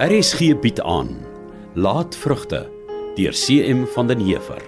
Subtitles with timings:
[0.00, 1.10] RSG bied aan
[1.76, 2.62] Laatvrugte
[3.18, 4.62] deur CM van den Heever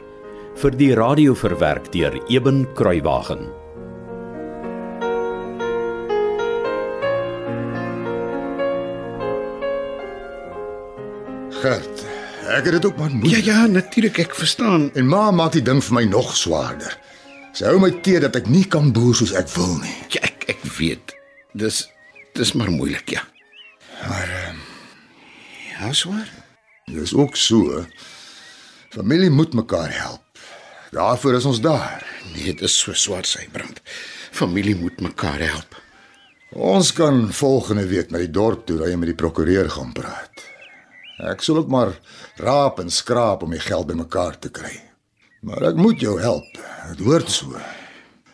[0.61, 3.46] vir die radio verwerk deur Eben Kruiwagen.
[11.62, 12.05] Gert,
[12.53, 13.33] ek het dit ook maar moeilik.
[13.33, 14.91] Ja ja, natuurlik, ek verstaan.
[14.93, 16.93] En ma maak die ding vir my nog swaarder.
[17.57, 19.96] Sy hou my teë dat ek nie kan boer soos ek wil nie.
[20.13, 21.17] Ja, ek ek weet.
[21.57, 21.86] Dis
[22.36, 23.25] dis maar moeilik, ja.
[25.82, 26.31] Maar uh, Ja, swaar.
[26.85, 27.85] dis ook so.
[28.89, 30.39] Familie moet mekaar help.
[30.91, 32.06] Daarvoor is ons daar.
[32.34, 33.81] Nee, dit is so swaar sy brand.
[34.31, 35.81] Familie moet mekaar help.
[36.53, 40.45] Ons kan volgende week na die dorp toe ry en met die prokureur gaan praat.
[41.19, 41.94] Ek sal ook maar
[42.36, 44.75] raap en skraap om die geld bymekaar te kry.
[45.41, 46.58] Maar ek moet jou help.
[46.92, 47.56] Dit hoort so.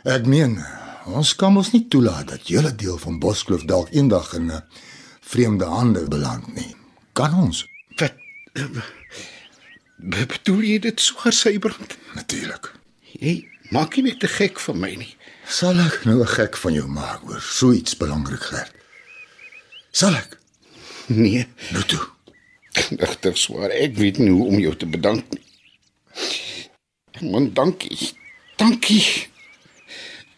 [0.04, 0.58] Ek meen,
[1.06, 4.62] ons kan mos nie toelaat dat julle deel van Boskloof dalk eendag in 'n
[5.20, 6.77] vreemde hande beland nie.
[7.18, 7.64] Kan ons?
[7.98, 8.14] Wat
[8.54, 11.96] Be- bedoel jy dit swaar sy brand?
[12.14, 12.70] Natuurlik.
[13.18, 13.32] Jy
[13.74, 15.10] maak nie net te gek van my nie.
[15.48, 18.72] Sal ek nou 'n gek van jou maak oor so iets belangrik gerd?
[19.92, 20.38] Sal ek?
[21.08, 22.06] Nee, Nou toe.
[22.98, 23.70] regtig swaar.
[23.70, 25.44] Ek weet nie hoe om jou te bedank nie.
[27.30, 28.12] Man, dankie.
[28.56, 29.26] Dankie.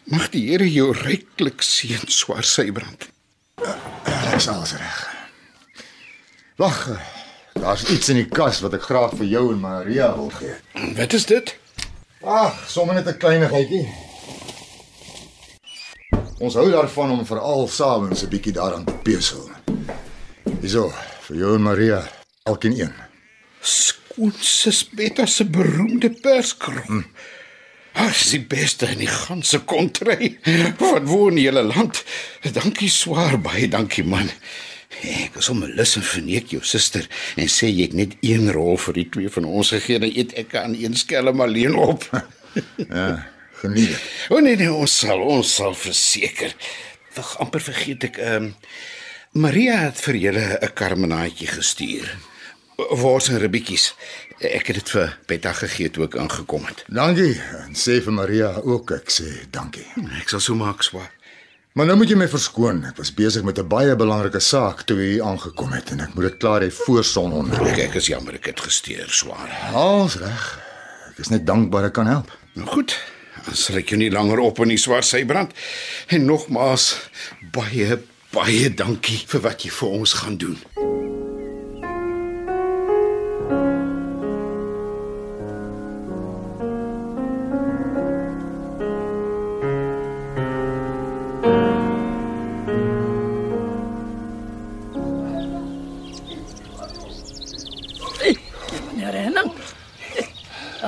[0.05, 3.09] Mag die Here jou ryklik seën, swaar sy brand.
[4.33, 5.09] Dis alles reg.
[6.61, 7.00] Wag.
[7.53, 10.58] Daar's iets in die kas wat ek graag vir jou en Maria wil gee.
[10.98, 11.55] Wat is dit?
[12.20, 13.86] Ag, sommer net 'n kleinigheidjie.
[16.38, 19.48] Ons hou daarvan om veral saans 'n bietjie daaraan te pesel.
[20.61, 20.92] Hierso,
[21.27, 22.03] vir jou en Maria,
[22.42, 22.92] elkeen een.
[23.61, 26.86] Skoonsis Betta se beroemde perskrop.
[26.86, 27.03] Hm.
[27.92, 30.38] Dis die beste in die ganse kontry.
[30.78, 32.04] Wat woon in die hele land.
[32.53, 34.28] Dankie swaar baie, dankie man.
[34.99, 37.06] Ek is om 'n lus en verneek jou suster
[37.37, 40.33] en sê jy het net een rol vir die twee van ons gegee, dan eet
[40.34, 42.05] ek aan een skelm alleen op.
[42.91, 43.31] Ja,
[43.62, 44.03] geniet dit.
[44.28, 46.55] O oh, nee nee, ons sal ons sal verseker.
[47.15, 48.55] Wag, amper vergeet ek ehm um,
[49.33, 52.17] Maria het vir julle 'n karmenaatjie gestuur.
[52.77, 53.95] Waar's 'n ribbietjies.
[54.41, 56.84] Ek het dit vir Betta gegee toe ek aangekom het.
[56.89, 59.87] Dankie en sê vir Maria ook ek sê dankie.
[60.21, 61.12] Ek sal so maak swaar.
[61.72, 62.81] Maar nou moet jy my verskoon.
[62.88, 66.25] Ek was besig met 'n baie belangrike saak toe jy aangekom het en ek moet
[66.25, 67.66] dit klaar hê voor sononder.
[67.66, 69.50] Ek ek is jammer ek het gesteer swaar.
[69.72, 70.59] Alles reg.
[71.10, 72.36] Ek is net dankbaar ek kan help.
[72.54, 72.98] Nou goed,
[73.53, 75.53] sal ek jou nie langer op in die swart sy brand.
[76.09, 76.98] En nogmaals
[77.53, 77.98] baie
[78.32, 80.59] baie dankie vir wat jy vir ons gaan doen.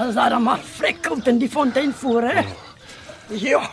[0.03, 2.43] As daar maar frekkelt in die fontein voor hè.
[3.29, 3.71] Ja.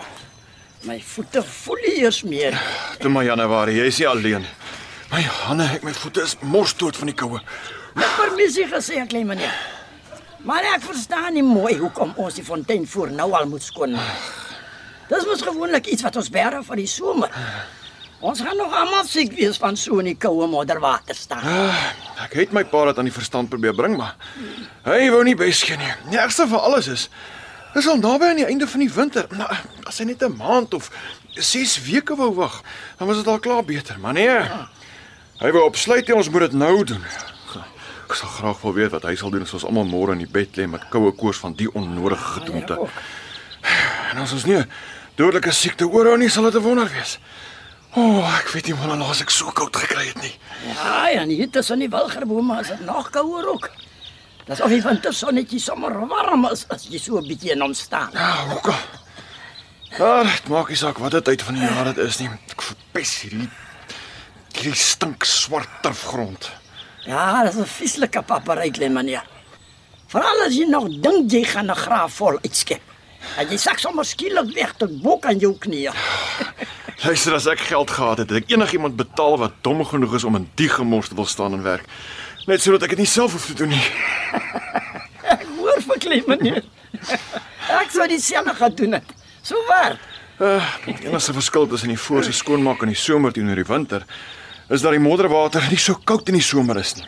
[0.86, 2.62] My voete voel eers meer.
[3.00, 4.46] Toe maar Januarie, jy is nie alleen.
[5.10, 7.42] My hande, ek my voete is morsdood van die koue.
[7.98, 9.56] Ek permissie gesê, klein meneer.
[10.46, 14.30] Maar ek verstaan nie mooi hoekom ons die fontein voor nou al moet skoonmaak.
[15.10, 17.34] Dis mos gewoonlik iets wat ons bære vir die somer.
[18.22, 21.50] Ons gaan nog almal siek wees van so in die koue modderwater staan.
[22.30, 24.16] Ek het my pa dit aan die verstand probeer bring, maar
[24.86, 25.94] hy wou nie besgee nie.
[26.12, 27.10] Die ergste van alles is
[27.74, 29.28] Dis al naby aan die einde van die winter.
[29.38, 29.48] Nou,
[29.86, 30.90] as hy net 'n maand of
[31.38, 32.64] 6 weke wou wag,
[32.98, 34.42] dan was dit al klaar beter, maar nee.
[35.40, 37.04] Hy wou opsluit hê ons moet dit nou doen.
[38.10, 40.32] Ek sal graag wil weet wat hy sal doen as ons almal môre in die
[40.32, 42.78] bed lê met koue koors van die onnodige gedoente.
[44.12, 44.66] En as ons nie
[45.16, 47.20] dodelike siekte oorhou nie, sal dit 'n wonder wees.
[47.98, 50.34] O, oh, ek weet nie wanneer laas ek so koud gekry het nie.
[50.68, 53.70] Ja, en hier tussen die wilgerbome is dit nog kouer ook.
[54.46, 58.12] Dis of die wintersonnetjie sommer warm is as jy so 'n bietjie in hom staan.
[58.14, 58.78] Ja, hoekom?
[59.98, 62.30] Ja, dit maak nie saak wat dit tyd van die jaar dit is nie.
[62.54, 63.50] Ek verpes hierdie
[64.54, 66.52] hierdie stink swart turfgrond.
[67.06, 69.26] Ja, dis 'n vieslike papery klein meneer.
[70.08, 72.82] Veral as jy nog dink jy gaan 'n graaf vol uitskep.
[73.38, 75.94] En jy sak sommer skielik weg tot bo aan jou knieë.
[77.00, 80.36] Luister, as ek geld gehad het, het ek enigiemand betaal wat dom genoeg is om
[80.36, 81.86] in die gemors te wil staan en werk.
[82.50, 83.86] Net sodat ek dit nie self hoef te doen nie.
[85.36, 86.66] Ek hoor vir klein meneer.
[87.70, 89.14] Ek sou dieselfde gaan doen het.
[89.46, 89.96] So waar.
[90.40, 94.06] Uh, die enigste verskil tussen die voorse skoonmaak in die somer teenoor die winter
[94.68, 97.08] is dat die modderwater nie so koud in die somer is nie.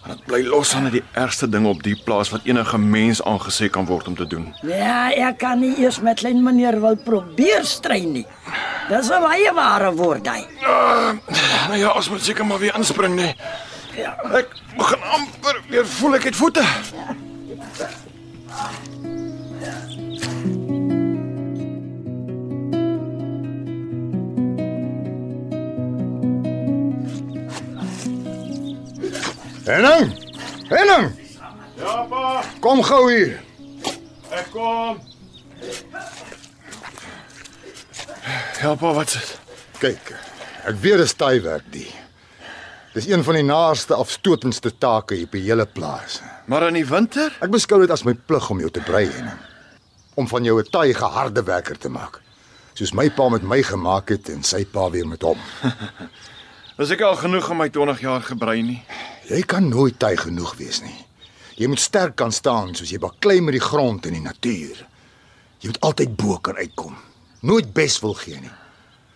[0.00, 3.68] Maar dit bly los aan die ergste ding op die plaas wat enige mens aangesê
[3.72, 4.48] kan word om te doen.
[4.64, 8.24] Ja, ek kan nie eers met klein meneer wil probeer stry nie.
[8.88, 10.40] Dis 'n baie ware woord hy.
[10.62, 11.12] Uh,
[11.68, 13.34] nou ja, ons moet seker maar weer inspring, nee.
[13.96, 14.14] Ja.
[14.38, 16.64] Ek begin amper weer voel ek het voete.
[29.64, 30.12] Henning!
[30.68, 31.12] Henning!
[31.78, 33.40] Ja, pa, Kom gou hier.
[34.30, 34.98] ek kom.
[38.60, 39.28] Ja, pa, wat's dit?
[39.80, 40.10] Kyk,
[40.68, 41.88] ek weet dis taai werk die.
[42.92, 46.18] Dis een van die naaste afstotendste take hier op die hele plaas.
[46.44, 47.32] Maar in die winter?
[47.40, 49.32] Ek beskou dit as my plig om jou te brei en
[50.20, 52.20] om van jou 'n taai geharde werker te maak.
[52.74, 55.38] Soos my pa met my gemaak het en sy pa weer met hom.
[56.76, 58.82] Was ek al genoeg in my 20 jaar gebrei nie?
[59.28, 61.06] Jy kan nooit taai genoeg wees nie.
[61.56, 64.86] Jy moet sterk kan staan soos jy baklei met die grond en die natuur.
[65.60, 67.09] Jy moet altyd bo kan uitkom.
[67.40, 68.52] Nooit bes wil gee nie.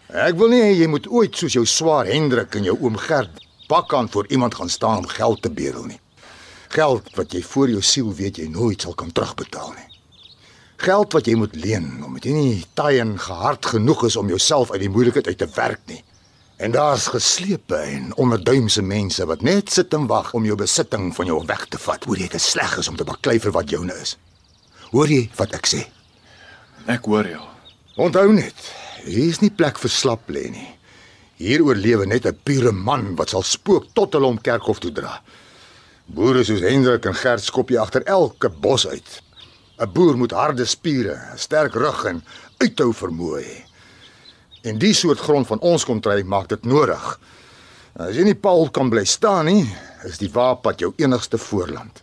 [0.09, 3.43] Ek wil nie hê jy moet ooit soos jou swaar Hendrik en jou oom Gert
[3.69, 6.00] bakkan voor iemand gaan staan om geld te bedel nie.
[6.69, 9.88] Geld wat jy voor jou siel weet jy nooit sal kan terugbetaal nie.
[10.81, 14.73] Geld wat jy moet leen omdat jy nie taai en gehard genoeg is om jouself
[14.73, 16.00] uit die moeilikheid uit te werk nie.
[16.56, 21.27] En daar's geslepe en onderduimse mense wat net sit en wag om jou besitting van
[21.29, 22.05] jou weg te vat.
[22.05, 24.17] Hoor jy dit sleg is om te baklei vir wat joune is.
[24.93, 25.82] Hoor jy wat ek sê?
[26.87, 27.54] Ek hoor jou.
[27.94, 28.58] Onthou net,
[29.06, 30.70] hier is nie plek vir slap lê nie.
[31.38, 35.23] Hier oorlewe net 'n pure man wat sal spook tot hulle hom kerkhof toe dra.
[36.06, 39.23] Boere soos Hendrik en Gert skop jy agter elke bos uit.
[39.79, 42.25] 'n Boer moet harde spiere, 'n sterk rug en
[42.58, 43.62] uithou vermoë hê.
[44.64, 47.20] En die soort grond van ons kontry maak dit nodig.
[47.96, 52.02] As jy nie paal kan bly staan nie, is die Waapad jou enigste voorland.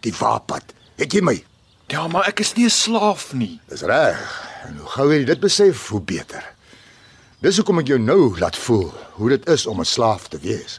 [0.00, 1.44] Die Waapad, het jy my?
[1.86, 3.60] Ja, maar ek is nie 'n slaaf nie.
[3.68, 4.49] Dis reg.
[4.66, 6.44] En hoe gouer jy dit besef, hoe beter.
[7.40, 10.78] Dis hoekom ek jou nou laat voel hoe dit is om 'n slaaf te wees.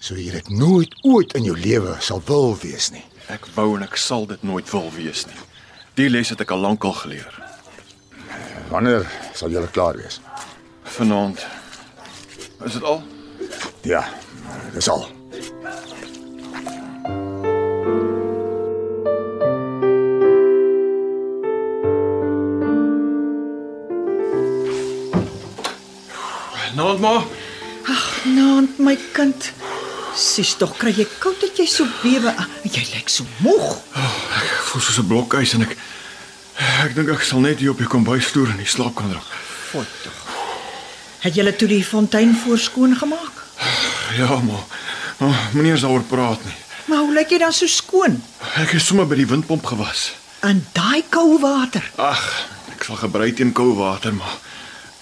[0.00, 3.04] So jy dit nooit ooit in jou lewe sal wil wees nie.
[3.28, 5.36] Ek wou en ek sal dit nooit wil wees nie.
[5.94, 7.32] Die les het ek al lankal geleer.
[8.70, 10.20] Wanneer sal jy klaar wees?
[10.82, 11.46] Vanaand.
[12.64, 13.02] Is dit al?
[13.82, 14.08] Ja,
[14.74, 15.21] dis al.
[26.82, 27.22] Nou maar.
[28.24, 29.52] Naand my kind.
[30.18, 32.32] Sis tog kry jy koud dat jy so bewe.
[32.34, 33.68] Ah, Jy lyk so moeg.
[33.94, 35.76] Ek voel soos 'n blokhuis en ek
[36.84, 39.20] ek dink ek sal net hier op die kombuisstoel in die slaapkamer.
[39.70, 40.18] Fooi tog.
[41.22, 43.36] Het julle toe die fontein voorskoon gemaak?
[44.18, 44.64] Ja, maar
[45.20, 46.54] oh, moenie eens daaroor praat nie.
[46.90, 48.22] Maar hoe lyk jy dan so skoon?
[48.58, 50.12] Ek is sommer by die windpomp gewas.
[50.42, 51.82] In daai koue water.
[51.96, 52.22] Ag,
[52.74, 54.34] ek sal gebrei teen koue water, maar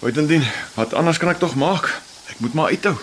[0.01, 0.45] buitendien,
[0.75, 1.89] wat anders kan ek tog maak?
[2.33, 2.95] Ek moet maar uithou.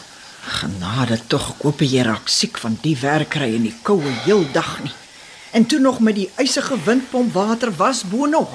[0.48, 4.78] Genade tog, ek hoop jy raak siek van die werkry in die koue heel dag
[4.84, 4.94] nie.
[5.58, 8.52] En toe nog met die ysige windpomp water was boonop.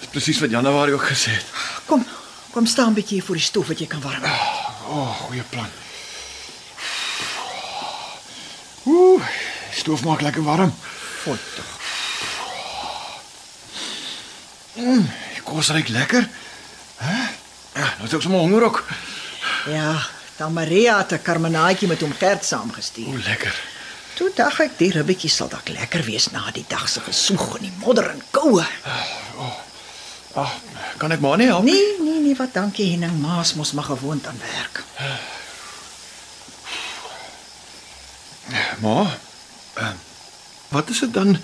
[0.00, 1.46] Dis presies wat Januarie ook gesê het.
[1.86, 2.04] Kom,
[2.52, 4.24] kom staan 'n bietjie voor die stoof wat jy kan warm.
[4.24, 5.70] O, oh, goeie plan.
[8.84, 9.22] Ooh,
[9.70, 10.74] die stoof maak lekker warm.
[11.24, 11.72] Tog.
[15.44, 16.28] Kos ruik lekker.
[16.96, 17.16] Hæ?
[17.74, 18.84] Ja, nou is ek sommer honger ook.
[19.66, 23.08] Ja, dan Maria het 'n karmenaatjie met hom Gert saamgestuur.
[23.08, 23.54] O, lekker.
[24.14, 27.62] Toe dink ek die ribbetjie sal dalk lekker wees na die dag se gesoeg in
[27.62, 28.66] die modder en koue.
[30.34, 30.52] Ag,
[30.98, 31.64] kan ek maar nie help?
[31.64, 34.82] Nee, nee, nee, wat dankie Henning, maas mos maar gewoond aan werk.
[38.80, 39.18] Maar
[39.78, 39.90] uh,
[40.68, 41.38] wat is dit dan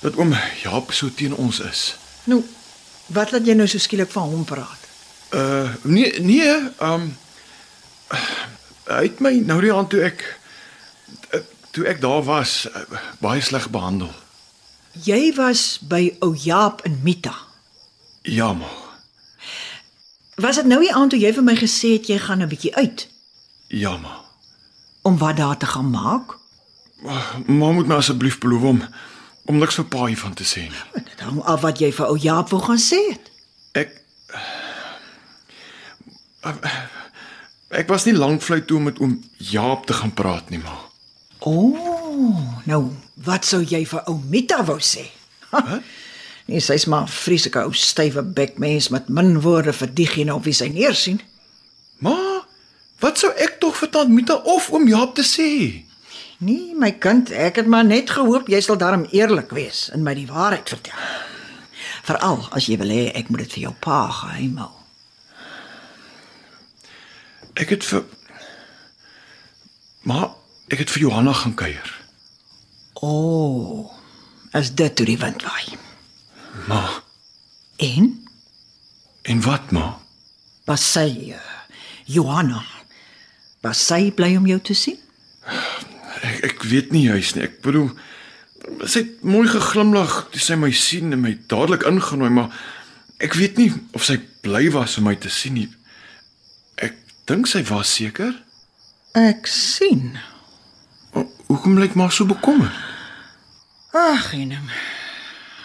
[0.00, 1.96] dat oom Jaap so teen ons is?
[2.24, 2.44] Nou,
[3.06, 4.82] wat laat jy nou so skielik van hom praat?
[5.34, 6.48] Uh nee, nee,
[6.78, 7.16] ehm um,
[8.86, 10.22] hy het my nou die aand toe ek
[11.70, 12.82] toe ek daar was uh,
[13.20, 14.10] baie sleg behandel.
[15.04, 17.34] Jy was by ou Jaap in Mita.
[18.22, 18.76] Ja, maar.
[20.36, 22.74] Was dit nou die aand toe jy vir my gesê het jy gaan 'n bietjie
[22.74, 23.08] uit
[23.68, 24.20] Ja, maar.
[25.02, 26.36] om wat daar te gaan maak?
[27.46, 28.82] Maar moet my asseblief beloof om
[29.46, 30.84] om niks vir pa hiervan te sê nie.
[30.94, 33.30] Dit hang af wat jy vir ou Jaap wou gaan sê het.
[33.74, 34.02] Ek
[37.76, 40.84] Ek was nie lank vlei toe om met oom Jaap te gaan praat nie, maar
[41.46, 42.80] O, oh, nou,
[43.26, 45.04] wat sou jy vir ou Mita wou sê?
[45.52, 45.82] Wat?
[46.46, 50.54] Nee, sy's maar 'n vreeslike ou stywe bekmens met min woorde vir diegene op wie
[50.54, 51.20] sy neersien.
[51.98, 52.46] maar
[53.00, 55.84] wat sou ek tog vir tant Mita of oom Jaap te sê?
[56.38, 60.12] Nee, my kind, ek het maar net gehoop jy sal darm eerlik wees en my
[60.14, 61.06] die waarheid vertel.
[62.06, 64.72] Veral as jy wil hê ek moet dit vir jou pa geheim hou.
[67.56, 68.04] Ek het vir
[70.06, 70.28] Maar
[70.70, 71.88] ek het vir Johanna gaan kuier.
[73.02, 73.96] O, oh,
[74.54, 75.74] as dit toe die wind waai.
[76.70, 76.84] Ma,
[77.76, 78.26] En
[79.22, 79.98] en wat ma?
[80.66, 81.40] was sy uh,
[82.10, 82.62] Johanna
[83.62, 84.98] was sy bly om jou te sien?
[86.26, 87.46] Ek ek weet nie juis nie.
[87.46, 87.90] Ek bedoel
[88.88, 92.50] sy het mooi geglimlag toe sy my sien en my dadelik ingenooi, maar
[93.22, 95.68] ek weet nie of sy bly was om my te sien nie.
[96.82, 96.96] Ek
[97.30, 98.34] dink sy was seker.
[99.16, 100.16] Ek sien.
[101.14, 102.74] O, Hoekom lyk maar so bekommerd?
[103.96, 104.66] Ag, enem.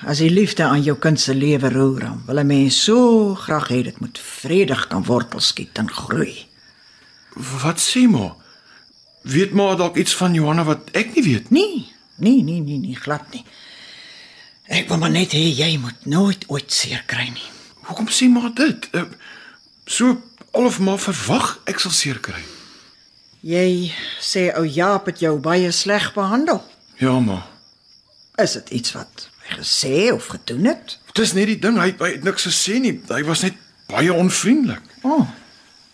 [0.07, 3.83] As die liefde aan jou kind se lewe roer, wil 'n mens so graag hê
[3.83, 6.47] dit moet vredig kan wortel skiet en groei.
[7.35, 8.35] Wat sê ma?
[9.21, 11.91] Weet ma dalk iets van Johanna wat ek nie weet nie?
[12.15, 13.43] Nee, nee, nee, nee, nee, glad nie.
[14.71, 17.49] Ek wil maar net hê jy moet nooit ooit seer kry nie.
[17.89, 18.87] Hoekom sê ma dit?
[18.95, 19.03] Uh,
[19.85, 20.15] so
[20.55, 22.39] al of maar verwag ek sal seer kry.
[23.45, 26.61] Jy sê ou Jaap het jou baie sleg behandel.
[27.01, 27.41] Ja ma.
[28.41, 30.97] Is dit iets wat hy gesê of gedoen het?
[31.17, 32.95] Dis net die ding, hy, hy het niks gesê nie.
[33.09, 33.57] Hy was net
[33.91, 34.85] baie onvriendelik.
[35.03, 35.19] O.
[35.19, 35.27] Oh,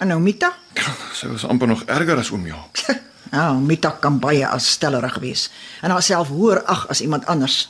[0.04, 0.54] en nou Mita?
[1.18, 2.84] Sy was amper nog erger as oom Jaap.
[3.32, 5.50] Ja, Mita kan baie afstellerig wees
[5.82, 7.70] en haarself hoër ag as iemand anders.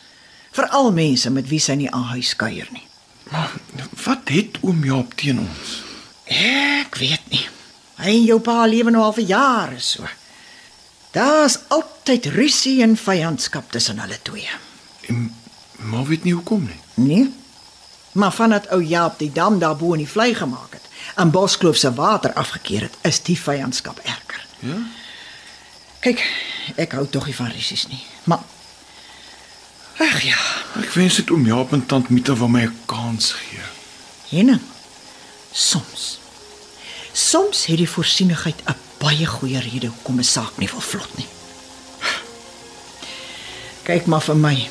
[0.52, 2.86] Veral mense met wie sy nie aan huis kuier nie.
[3.32, 3.52] Maar
[4.06, 5.74] wat het oom Jaap teen ons?
[6.28, 7.44] Ek weet nie.
[7.98, 10.08] Hy en jou pa lewe nou al vir jare so.
[11.16, 14.50] Daar's altyd rusie en vyandskap tussen hulle twee.
[15.10, 15.30] En
[15.90, 16.80] ma weet nie hoekom nie.
[16.94, 17.28] Nee.
[18.18, 20.86] Maar vandat ou Jaap die dam daarbo in die vlei gemaak het
[21.18, 24.46] en Boskloof se water afgekeer het, is die vyandskap erger.
[24.60, 24.78] Ja?
[26.00, 26.22] Kyk,
[26.78, 28.04] ek hou tog nie van rusies nie.
[28.30, 28.40] Maar
[29.98, 30.38] Ag ja,
[30.78, 33.62] Ek wens dit oom Jaap en tant Mita wou my 'n kans gee.
[34.30, 34.62] Henning.
[35.52, 36.20] Soms.
[37.14, 41.28] Soms het die voorsienigheid 'n baie goeie rede hoekom 'n saak nie wil vlot nie.
[43.84, 44.70] Kyk maar vir my.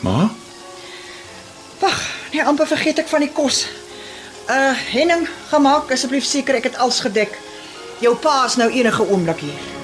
[0.00, 0.30] Ma?
[1.78, 3.66] Wag, nee, amper vergeet ek van die kos.
[4.48, 7.38] Uh Henning, gemaak asseblief seker ek het alles gedek.
[8.00, 9.79] Jou pa is nou enige oomblik hier.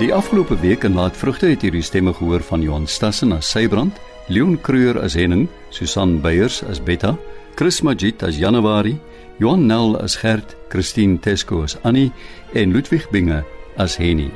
[0.00, 3.98] Die afgelope week in Laat Vrugte het hierdie stemme gehoor van Johan Stassen as Sybrand,
[4.32, 7.18] Leon Creur as Henning, Susan Beyers as Betta,
[7.54, 8.96] Chris Magit as Januarie,
[9.36, 12.08] Johan Nel as Gert, Christine Tesco as Annie
[12.56, 13.42] en Ludwig Binge
[13.76, 14.30] as Henny.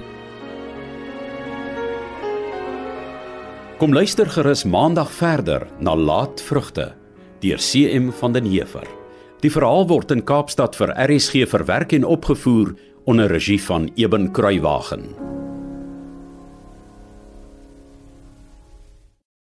[3.81, 6.93] Kom luister gerus maandag verder na Laat Vrugte
[7.41, 8.85] deur CM van den Heever.
[9.41, 12.77] Die verhaal word in Kaapstad vir RSG verwerk en opgevoer
[13.09, 15.34] onder regie van Eben Kruiwagen.